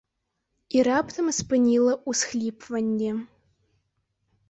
[0.77, 3.11] І раптам спыніла ўсхліпванне.